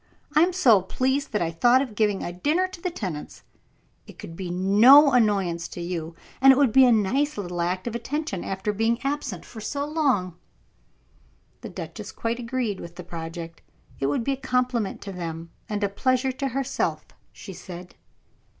I 0.35 0.41
am 0.41 0.51
so 0.51 0.81
pleased 0.81 1.31
that 1.31 1.43
I 1.43 1.51
thought 1.51 1.79
of 1.79 1.93
giving 1.93 2.23
a 2.23 2.33
dinner 2.33 2.67
to 2.67 2.81
the 2.81 2.89
tenants; 2.89 3.43
it 4.07 4.17
could 4.17 4.35
be 4.35 4.49
no 4.49 5.11
annoyance 5.11 5.67
to 5.67 5.79
you, 5.79 6.15
and 6.41 6.51
it 6.51 6.57
would 6.57 6.71
be 6.71 6.85
a 6.87 6.91
nice 6.91 7.37
little 7.37 7.61
act 7.61 7.85
of 7.85 7.93
attention, 7.93 8.43
after 8.43 8.73
being 8.73 8.99
absent 9.03 9.45
so 9.45 9.85
long." 9.85 10.37
The 11.61 11.69
duchess 11.69 12.11
quite 12.11 12.39
agreed 12.39 12.79
with 12.79 12.95
the 12.95 13.03
project. 13.03 13.61
It 13.99 14.07
would 14.07 14.23
be 14.23 14.33
a 14.33 14.37
compliment 14.37 15.01
to 15.01 15.11
them, 15.11 15.51
and 15.69 15.83
a 15.83 15.87
pleasure 15.87 16.31
to 16.31 16.47
herself, 16.47 17.05
she 17.31 17.53
said. 17.53 17.93